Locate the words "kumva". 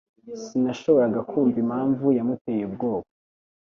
1.29-1.57